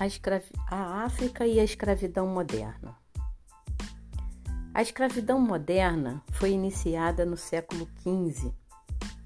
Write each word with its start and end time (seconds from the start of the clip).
A, 0.00 0.06
escravi... 0.06 0.50
a 0.66 1.04
África 1.04 1.46
e 1.46 1.60
a 1.60 1.62
escravidão 1.62 2.26
moderna. 2.26 2.96
A 4.72 4.80
escravidão 4.80 5.38
moderna 5.38 6.24
foi 6.32 6.52
iniciada 6.52 7.26
no 7.26 7.36
século 7.36 7.86
XV 7.98 8.50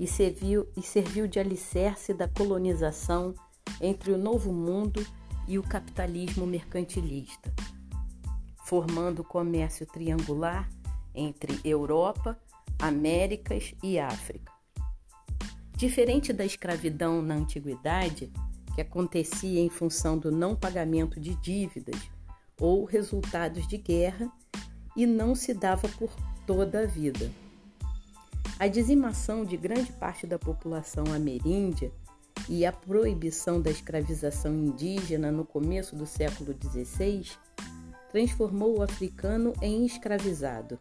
e 0.00 0.06
serviu, 0.08 0.66
e 0.76 0.82
serviu 0.82 1.28
de 1.28 1.38
alicerce 1.38 2.12
da 2.12 2.26
colonização 2.26 3.36
entre 3.80 4.10
o 4.10 4.18
Novo 4.18 4.52
Mundo 4.52 5.06
e 5.46 5.60
o 5.60 5.62
capitalismo 5.62 6.44
mercantilista, 6.44 7.54
formando 8.64 9.20
o 9.20 9.24
comércio 9.24 9.86
triangular 9.86 10.68
entre 11.14 11.56
Europa, 11.64 12.36
Américas 12.80 13.76
e 13.80 13.96
África. 13.96 14.52
Diferente 15.76 16.32
da 16.32 16.44
escravidão 16.44 17.22
na 17.22 17.36
antiguidade, 17.36 18.32
que 18.74 18.80
acontecia 18.80 19.60
em 19.60 19.68
função 19.68 20.18
do 20.18 20.32
não 20.32 20.56
pagamento 20.56 21.20
de 21.20 21.34
dívidas 21.36 22.00
ou 22.58 22.84
resultados 22.84 23.66
de 23.66 23.76
guerra 23.76 24.30
e 24.96 25.06
não 25.06 25.34
se 25.34 25.54
dava 25.54 25.88
por 25.88 26.10
toda 26.46 26.80
a 26.80 26.86
vida. 26.86 27.30
A 28.58 28.66
dizimação 28.66 29.44
de 29.44 29.56
grande 29.56 29.92
parte 29.92 30.26
da 30.26 30.38
população 30.38 31.04
ameríndia 31.14 31.90
e 32.48 32.64
a 32.64 32.72
proibição 32.72 33.60
da 33.60 33.70
escravização 33.70 34.54
indígena 34.54 35.32
no 35.32 35.44
começo 35.44 35.96
do 35.96 36.06
século 36.06 36.54
XVI 36.54 37.30
transformou 38.10 38.78
o 38.78 38.82
africano 38.82 39.52
em 39.60 39.84
escravizado 39.84 40.78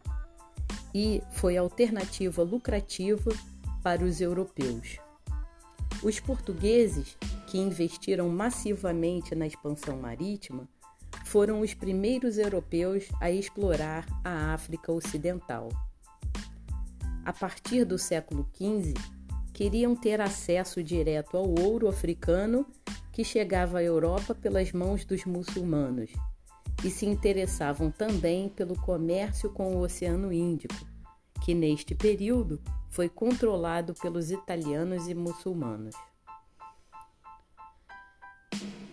e 0.94 1.20
foi 1.32 1.56
alternativa 1.56 2.42
lucrativa 2.42 3.32
para 3.82 4.04
os 4.04 4.20
europeus. 4.20 4.98
Os 6.02 6.20
portugueses 6.20 7.16
que 7.54 7.58
investiram 7.60 8.28
massivamente 8.28 9.32
na 9.32 9.46
expansão 9.46 9.96
marítima, 9.96 10.68
foram 11.24 11.60
os 11.60 11.72
primeiros 11.72 12.36
europeus 12.36 13.06
a 13.20 13.30
explorar 13.30 14.04
a 14.24 14.52
África 14.52 14.90
Ocidental. 14.90 15.68
A 17.24 17.32
partir 17.32 17.84
do 17.84 17.96
século 17.96 18.44
XV, 18.56 18.94
queriam 19.52 19.94
ter 19.94 20.20
acesso 20.20 20.82
direto 20.82 21.36
ao 21.36 21.48
ouro 21.48 21.86
africano 21.86 22.66
que 23.12 23.22
chegava 23.22 23.78
à 23.78 23.82
Europa 23.84 24.34
pelas 24.34 24.72
mãos 24.72 25.04
dos 25.04 25.24
muçulmanos 25.24 26.10
e 26.84 26.90
se 26.90 27.06
interessavam 27.06 27.88
também 27.88 28.48
pelo 28.48 28.74
comércio 28.80 29.48
com 29.48 29.76
o 29.76 29.80
Oceano 29.82 30.32
Índico, 30.32 30.74
que 31.44 31.54
neste 31.54 31.94
período 31.94 32.60
foi 32.90 33.08
controlado 33.08 33.94
pelos 33.94 34.32
italianos 34.32 35.06
e 35.06 35.14
muçulmanos. 35.14 35.94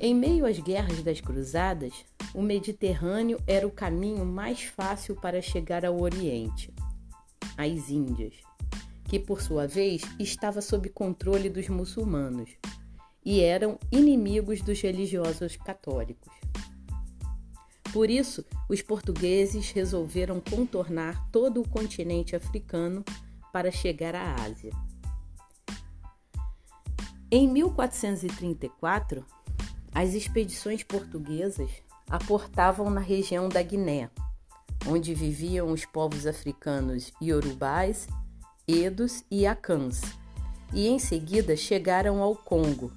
Em 0.04 0.16
meio 0.16 0.48
às 0.48 0.58
guerras 0.58 1.04
das 1.04 1.22
Cruzadas, 1.22 1.94
o 2.34 2.42
Mediterrâneo 2.42 3.40
era 3.46 3.68
o 3.68 3.72
caminho 3.72 4.26
mais 4.26 4.64
fácil 4.64 5.16
para 5.16 5.44
chegar 5.44 5.86
ao 5.86 6.02
Oriente, 6.02 6.74
às 7.56 7.88
Índias, 7.92 8.34
que 9.04 9.20
por 9.20 9.44
sua 9.44 9.68
vez 9.68 10.02
estava 10.18 10.60
sob 10.60 10.90
controle 10.90 11.52
dos 11.52 11.70
muçulmanos 11.70 12.50
e 13.24 13.42
eram 13.42 13.78
inimigos 13.92 14.64
dos 14.64 14.82
religiosos 14.82 15.56
católicos. 15.56 16.34
Por 17.94 18.10
isso, 18.10 18.44
os 18.68 18.82
portugueses 18.82 19.70
resolveram 19.70 20.42
contornar 20.42 21.30
todo 21.30 21.62
o 21.62 21.70
continente 21.70 22.36
africano 22.36 23.06
para 23.54 23.70
chegar 23.70 24.16
à 24.16 24.34
Ásia. 24.34 24.72
Em 27.30 27.48
1434, 27.48 29.24
as 29.94 30.14
expedições 30.14 30.84
portuguesas 30.84 31.70
aportavam 32.10 32.90
na 32.90 33.02
região 33.02 33.50
da 33.50 33.62
Guiné, 33.62 34.10
onde 34.88 35.14
viviam 35.14 35.72
os 35.72 35.86
povos 35.86 36.26
africanos 36.26 37.12
iorubais, 37.22 38.08
edos 38.68 39.24
e 39.30 39.46
acãs, 39.46 40.02
e 40.74 40.88
em 40.88 40.98
seguida 40.98 41.56
chegaram 41.56 42.22
ao 42.22 42.36
Congo. 42.36 42.92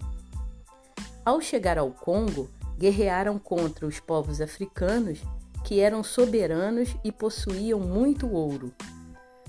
Ao 1.25 1.41
chegar 1.41 1.79
ao 1.79 1.91
Congo, 1.91 2.49
guerrearam 2.79 3.39
contra 3.39 3.87
os 3.87 3.99
povos 3.99 4.41
africanos 4.41 5.21
que 5.65 5.81
eram 5.81 6.05
soberanos 6.05 6.95
e 7.03 7.11
possuíam 7.11 7.81
muito 7.81 8.31
ouro. 8.31 8.73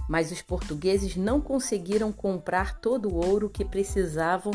Mas 0.07 0.31
os 0.31 0.41
portugueses 0.41 1.15
não 1.15 1.41
conseguiram 1.41 2.11
comprar 2.11 2.79
todo 2.79 3.09
o 3.09 3.15
ouro 3.15 3.49
que 3.49 3.65
precisavam 3.65 4.51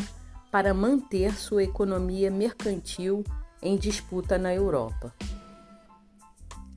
para 0.51 0.73
manter 0.73 1.33
sua 1.33 1.63
economia 1.63 2.29
mercantil 2.29 3.23
em 3.61 3.77
disputa 3.77 4.37
na 4.37 4.53
Europa. 4.53 5.13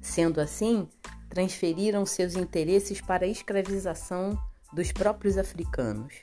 Sendo 0.01 0.41
assim, 0.41 0.89
transferiram 1.29 2.07
seus 2.07 2.37
interesses 2.37 3.01
para 3.01 3.25
a 3.25 3.29
escravização 3.29 4.39
dos 4.73 4.93
próprios 4.93 5.37
africanos. 5.37 6.15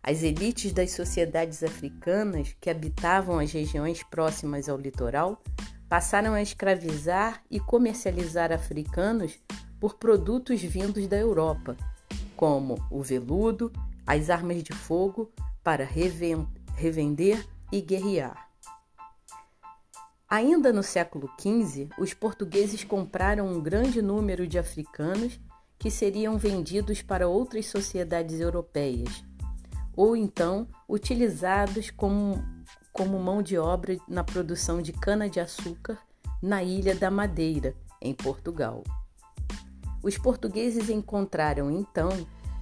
As 0.00 0.22
elites 0.22 0.72
das 0.72 0.92
sociedades 0.92 1.62
africanas 1.62 2.54
que 2.60 2.70
habitavam 2.70 3.38
as 3.38 3.50
regiões 3.50 4.02
próximas 4.02 4.68
ao 4.68 4.76
litoral 4.76 5.42
passaram 5.88 6.34
a 6.34 6.42
escravizar 6.42 7.42
e 7.50 7.58
comercializar 7.58 8.52
africanos 8.52 9.38
por 9.80 9.94
produtos 9.94 10.60
vindos 10.60 11.06
da 11.08 11.16
Europa, 11.16 11.76
como 12.36 12.76
o 12.90 13.02
veludo, 13.02 13.72
as 14.06 14.30
armas 14.30 14.62
de 14.62 14.72
fogo, 14.72 15.32
para 15.64 15.84
revender 15.84 17.44
e 17.72 17.80
guerrear. 17.80 18.50
Ainda 20.28 20.72
no 20.72 20.82
século 20.82 21.30
XV, 21.40 21.88
os 21.98 22.12
portugueses 22.12 22.84
compraram 22.84 23.46
um 23.46 23.60
grande 23.60 24.02
número 24.02 24.46
de 24.46 24.58
africanos 24.58 25.40
que 25.78 25.90
seriam 25.90 26.36
vendidos 26.36 27.02
para 27.02 27.28
outras 27.28 27.66
sociedades 27.66 28.40
europeias, 28.40 29.24
ou 29.96 30.16
então 30.16 30.68
utilizados 30.88 31.90
como, 31.90 32.44
como 32.92 33.18
mão 33.18 33.42
de 33.42 33.56
obra 33.56 33.96
na 34.08 34.24
produção 34.24 34.82
de 34.82 34.92
cana-de-açúcar 34.92 35.98
na 36.42 36.62
Ilha 36.62 36.94
da 36.94 37.10
Madeira, 37.10 37.74
em 38.00 38.12
Portugal. 38.12 38.82
Os 40.02 40.18
portugueses 40.18 40.90
encontraram 40.90 41.70
então 41.70 42.08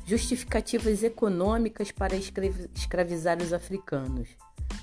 justificativas 0.04 1.02
econômicas 1.02 1.90
para 1.90 2.16
escravizar 2.16 3.40
os 3.40 3.52
africanos, 3.52 4.28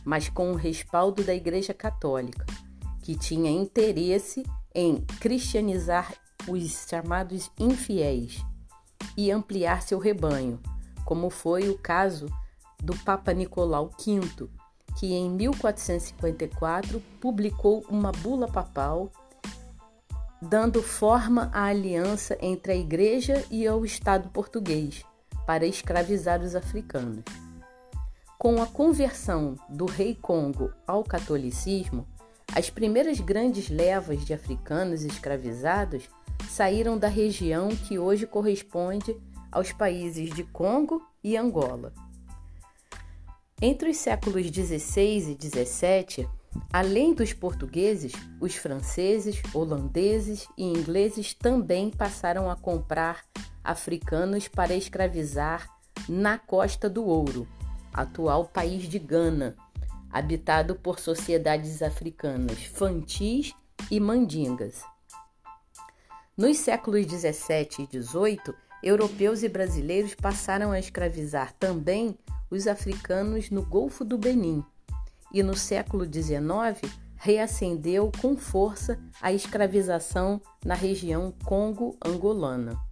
mas 0.04 0.30
com 0.30 0.52
o 0.52 0.56
respaldo 0.56 1.24
da 1.24 1.34
Igreja 1.34 1.74
Católica, 1.74 2.46
que 3.02 3.16
tinha 3.16 3.52
interesse 3.52 4.44
em 4.74 5.02
cristianizar 5.20 6.14
os 6.48 6.88
chamados 6.88 7.52
infiéis 7.60 8.44
e 9.18 9.32
ampliar 9.32 9.82
seu 9.82 10.00
rebanho, 10.00 10.60
como 11.06 11.30
foi 11.30 11.70
o 11.70 11.78
caso 11.78 12.28
do 12.82 12.96
Papa 13.00 13.34
Nicolau 13.34 13.90
V, 13.90 14.48
que 14.98 15.14
em 15.14 15.30
1454 15.30 17.02
publicou 17.20 17.86
uma 17.90 18.12
bula 18.12 18.48
papal 18.48 19.12
dando 20.42 20.82
forma 20.82 21.50
à 21.54 21.66
aliança 21.66 22.38
entre 22.42 22.72
a 22.72 22.76
Igreja 22.76 23.44
e 23.52 23.68
o 23.68 23.84
Estado 23.84 24.30
português, 24.30 25.04
para 25.50 25.66
escravizar 25.66 26.44
os 26.44 26.54
africanos. 26.54 27.24
Com 28.38 28.62
a 28.62 28.68
conversão 28.68 29.56
do 29.68 29.88
rei 29.88 30.14
Congo 30.14 30.72
ao 30.86 31.04
catolicismo, 31.04 32.08
as 32.54 32.70
primeiras 32.70 33.20
grandes 33.20 33.68
levas 33.68 34.24
de 34.24 34.32
africanos 34.32 35.02
escravizados 35.02 36.08
saíram 36.48 37.00
da 37.00 37.08
região 37.08 37.70
que 37.70 37.98
hoje 37.98 38.28
corresponde 38.28 39.18
aos 39.52 39.72
países 39.72 40.32
de 40.36 40.44
Congo 40.44 41.02
e 41.24 41.36
Angola. 41.36 41.96
Entre 43.60 43.90
os 43.90 43.98
séculos 43.98 44.46
XVI 44.46 45.32
e 45.32 45.66
XVII, 45.66 46.30
além 46.72 47.12
dos 47.12 47.34
portugueses, 47.34 48.12
os 48.40 48.54
franceses, 48.54 49.42
holandeses 49.52 50.48
e 50.56 50.64
ingleses 50.64 51.34
também 51.34 51.90
passaram 51.90 52.52
a 52.52 52.56
comprar 52.56 53.26
africanos 53.64 54.48
para 54.48 54.76
escravizar 54.76 55.70
na 56.08 56.38
Costa 56.38 56.90
do 56.90 57.06
Ouro, 57.06 57.48
atual 57.94 58.46
país 58.46 58.84
de 58.84 59.00
Gana, 59.00 59.56
habitado 60.10 60.76
por 60.76 61.00
sociedades 61.00 61.82
africanas 61.82 62.64
fantis 62.64 63.54
e 63.92 64.00
mandingas. 64.00 64.84
Nos 66.36 66.58
séculos 66.58 67.06
17 67.06 67.84
e 67.84 67.88
18, 67.88 68.56
europeus 68.82 69.44
e 69.44 69.50
brasileiros 69.50 70.16
passaram 70.16 70.72
a 70.72 70.80
escravizar 70.80 71.54
também 71.60 72.18
os 72.50 72.66
africanos 72.66 73.50
no 73.50 73.64
Golfo 73.64 74.04
do 74.04 74.18
Benin, 74.18 74.64
e 75.34 75.44
no 75.44 75.56
século 75.56 76.06
19 76.06 76.90
reacendeu 77.18 78.12
com 78.22 78.36
força 78.38 78.98
a 79.22 79.32
escravização 79.32 80.42
na 80.66 80.74
região 80.74 81.34
Congo-Angolana. 81.44 82.89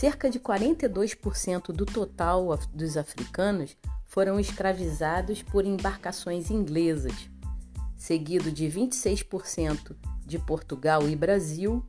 Cerca 0.00 0.30
de 0.30 0.40
42% 0.40 1.74
do 1.74 1.84
total 1.84 2.58
dos 2.72 2.96
africanos 2.96 3.76
foram 4.06 4.40
escravizados 4.40 5.42
por 5.42 5.66
embarcações 5.66 6.50
inglesas, 6.50 7.12
seguido 7.98 8.50
de 8.50 8.64
26% 8.64 9.94
de 10.24 10.38
Portugal 10.38 11.06
e 11.06 11.14
Brasil, 11.14 11.84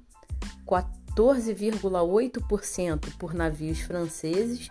14,8% 0.68 3.18
por 3.18 3.34
navios 3.34 3.80
franceses, 3.80 4.68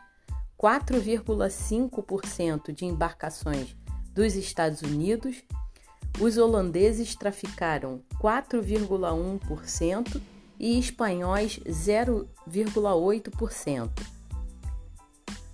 4,5% 0.58 2.74
de 2.74 2.84
embarcações 2.84 3.74
dos 4.12 4.34
Estados 4.34 4.82
Unidos. 4.82 5.42
Os 6.20 6.36
holandeses 6.36 7.14
traficaram 7.14 8.02
4,1% 8.20 10.20
e 10.60 10.78
espanhóis 10.78 11.58
0,8%. 11.60 13.90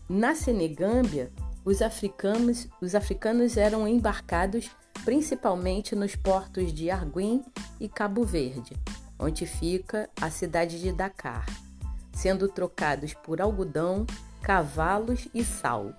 Na 0.09 0.35
Senegâmbia, 0.35 1.31
os 1.65 1.81
africanos, 1.81 2.67
os 2.83 2.97
africanos 2.97 3.57
eram 3.57 3.87
embarcados 3.87 4.69
principalmente 5.05 5.95
nos 5.95 6.17
portos 6.17 6.73
de 6.73 6.91
Arguim 6.91 7.45
e 7.79 7.89
Cabo 7.89 8.25
Verde, 8.25 8.77
onde 9.17 9.47
fica 9.47 10.11
a 10.21 10.29
cidade 10.29 10.81
de 10.81 10.93
Dakar, 10.93 11.47
sendo 12.13 12.49
trocados 12.49 13.15
por 13.15 13.41
algodão, 13.41 14.05
cavalos 14.43 15.29
e 15.33 15.45
sal. 15.45 15.93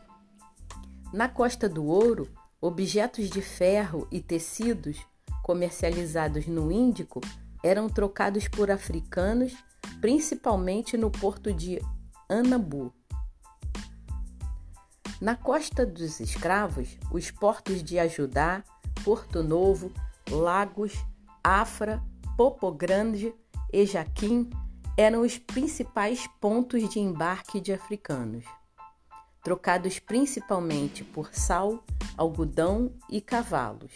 Na 1.14 1.30
Costa 1.30 1.70
do 1.70 1.86
Ouro, 1.86 2.28
objetos 2.60 3.30
de 3.30 3.42
ferro 3.42 4.06
e 4.12 4.20
tecidos 4.20 4.98
comercializados 5.44 6.46
no 6.48 6.70
Índico 6.70 7.22
eram 7.68 7.90
trocados 7.90 8.48
por 8.48 8.72
africanos, 8.72 9.54
principalmente 10.00 10.98
no 10.98 11.12
porto 11.12 11.52
de 11.52 11.82
Anabu. 12.30 12.94
Na 15.20 15.36
costa 15.36 15.86
dos 15.86 16.20
escravos, 16.20 16.98
os 17.12 17.30
portos 17.30 17.84
de 17.84 18.00
Ajudá, 18.00 18.64
Porto 19.04 19.44
Novo, 19.44 19.92
Lagos, 20.30 20.94
Afra, 21.44 22.02
Popo 22.38 22.72
Grande 22.72 23.34
e 23.74 23.86
Jaquim 23.86 24.50
eram 24.96 25.22
os 25.22 25.38
principais 25.38 26.26
pontos 26.40 26.88
de 26.90 27.00
embarque 27.00 27.60
de 27.60 27.74
africanos, 27.74 28.46
trocados 29.44 30.00
principalmente 30.00 31.04
por 31.04 31.34
sal, 31.34 31.84
algodão 32.16 32.94
e 33.10 33.20
cavalos. 33.20 33.92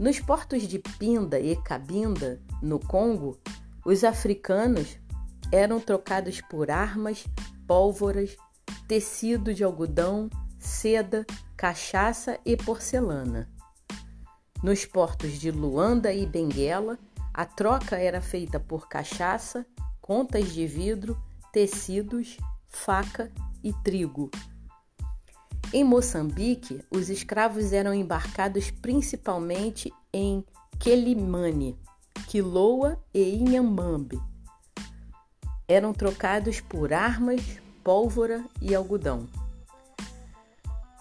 Nos 0.00 0.18
portos 0.18 0.62
de 0.62 0.78
Pinda 0.78 1.38
e 1.38 1.54
Cabinda, 1.56 2.40
no 2.62 2.78
Congo, 2.78 3.38
os 3.84 4.04
africanos 4.04 4.98
eram 5.52 5.80
trocados 5.80 6.40
por 6.40 6.70
armas, 6.70 7.24
pólvoras, 7.66 8.36
tecido 8.86 9.52
de 9.54 9.64
algodão, 9.64 10.28
seda, 10.58 11.26
cachaça 11.56 12.38
e 12.44 12.56
porcelana. 12.56 13.48
Nos 14.62 14.84
portos 14.84 15.40
de 15.40 15.50
Luanda 15.50 16.12
e 16.12 16.26
Benguela, 16.26 16.98
a 17.32 17.46
troca 17.46 17.96
era 17.96 18.20
feita 18.20 18.60
por 18.60 18.88
cachaça, 18.88 19.64
contas 20.00 20.52
de 20.52 20.66
vidro, 20.66 21.16
tecidos, 21.52 22.36
faca 22.66 23.32
e 23.64 23.72
trigo. 23.72 24.30
Em 25.72 25.84
Moçambique, 25.84 26.84
os 26.90 27.08
escravos 27.08 27.72
eram 27.72 27.94
embarcados 27.94 28.70
principalmente 28.70 29.92
em 30.12 30.44
Quelimane, 30.80 31.78
Quiloa 32.30 32.96
e 33.12 33.34
Inhambambe. 33.34 34.22
Eram 35.66 35.92
trocados 35.92 36.60
por 36.60 36.92
armas, 36.92 37.40
pólvora 37.82 38.44
e 38.62 38.72
algodão. 38.72 39.28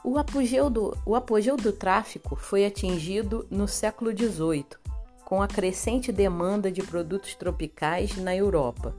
O 0.04 0.18
apogeu, 0.18 0.72
do, 0.72 0.98
o 1.06 1.14
apogeu 1.14 1.56
do 1.56 1.72
tráfico 1.72 2.36
foi 2.36 2.66
atingido 2.66 3.46
no 3.52 3.68
século 3.68 4.10
XVIII, 4.10 4.66
com 5.24 5.40
a 5.40 5.48
crescente 5.48 6.12
demanda 6.12 6.72
de 6.72 6.82
produtos 6.82 7.36
tropicais 7.36 8.18
na 8.18 8.36
Europa. 8.36 8.96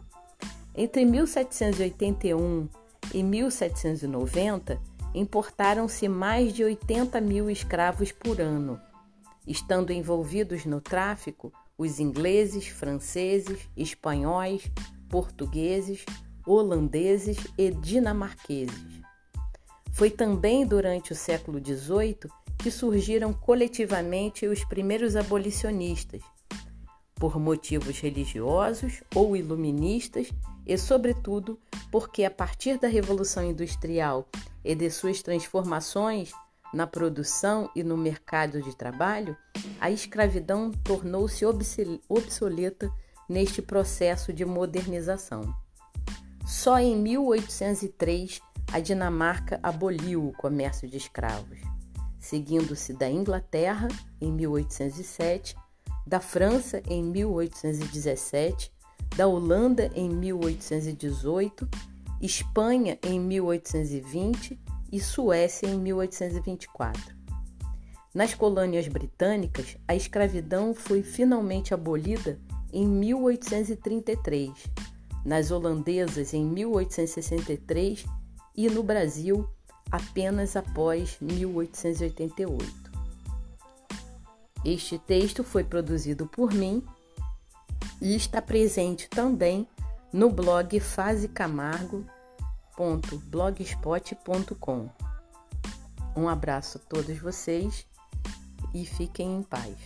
Entre 0.73 1.05
1781 1.05 2.69
e 3.13 3.25
1790, 3.25 4.81
importaram-se 5.13 6.09
mais 6.09 6.53
de 6.53 6.63
80 6.63 7.21
mil 7.21 7.51
escravos 7.51 8.13
por 8.13 8.41
ano, 8.41 8.81
estando 9.49 9.93
envolvidos 9.93 10.65
no 10.65 10.81
tráfico 10.81 11.53
os 11.81 11.99
ingleses, 11.99 12.67
franceses, 12.67 13.59
espanhóis, 13.75 14.71
portugueses, 15.09 16.05
holandeses 16.47 17.39
e 17.57 17.71
dinamarqueses. 17.71 19.01
Foi 19.91 20.11
também 20.11 20.67
durante 20.67 21.13
o 21.13 21.17
século 21.17 21.59
XVIII 21.59 22.31
que 22.59 22.71
surgiram 22.71 23.33
coletivamente 23.33 24.47
os 24.47 24.63
primeiros 24.63 25.17
abolicionistas, 25.17 26.21
por 27.15 27.41
motivos 27.41 27.99
religiosos 27.99 29.03
ou 29.15 29.35
iluministas 29.35 30.29
e, 30.67 30.77
sobretudo, 30.77 31.59
porque 31.91 32.25
a 32.25 32.31
partir 32.31 32.79
da 32.79 32.89
Revolução 32.89 33.43
Industrial 33.43 34.29
e 34.63 34.75
de 34.75 34.91
suas 34.91 35.23
transformações 35.23 36.31
na 36.73 36.87
produção 36.87 37.71
e 37.75 37.83
no 37.83 37.97
mercado 37.97 38.63
de 38.63 38.77
trabalho, 38.77 39.37
a 39.81 39.91
escravidão 39.91 40.71
tornou-se 40.71 41.45
obsoleta 42.09 42.93
neste 43.29 43.61
processo 43.61 44.33
de 44.33 44.45
modernização. 44.45 45.55
Só 46.47 46.79
em 46.79 46.97
1803 46.97 48.41
a 48.73 48.81
Dinamarca 48.81 49.59
aboliu 49.63 50.29
o 50.29 50.33
comércio 50.33 50.89
de 50.89 50.97
escravos, 50.97 51.59
seguindo-se 52.19 52.93
da 52.93 53.09
Inglaterra 53.11 53.89
em 54.21 54.33
1807, 54.33 55.57
da 56.07 56.21
França 56.21 56.83
em 56.89 57.03
1817, 57.03 58.73
da 59.17 59.27
Holanda 59.27 59.91
em 59.95 60.09
1818 60.09 61.69
Espanha 62.21 62.99
em 63.03 63.19
1820 63.19 64.61
e 64.91 65.01
Suécia 65.01 65.67
em 65.69 65.79
1824. 65.79 67.15
Nas 68.15 68.35
colônias 68.35 68.89
britânicas, 68.89 69.77
a 69.87 69.95
escravidão 69.95 70.75
foi 70.75 71.03
finalmente 71.03 71.73
abolida 71.73 72.41
em 72.73 72.87
1833, 72.87 74.51
nas 75.25 75.51
holandesas 75.51 76.35
em 76.35 76.45
1863 76.45 78.05
e 78.57 78.69
no 78.69 78.83
Brasil 78.83 79.49
apenas 79.91 80.57
após 80.57 81.17
1888. 81.21 82.91
Este 84.65 84.99
texto 84.99 85.43
foi 85.43 85.65
produzido 85.65 86.27
por 86.27 86.53
mim 86.53 86.85
e 88.01 88.15
está 88.15 88.43
presente 88.43 89.09
também 89.09 89.67
no 90.13 90.31
blog 90.31 90.79
fasecamargo.blogspot.com. 92.81 94.89
Um 96.17 96.29
abraço 96.29 96.79
a 96.79 96.81
todos 96.81 97.19
vocês 97.19 97.87
e 98.75 98.87
fiquem 98.87 99.37
em 99.37 99.43
paz. 99.43 99.77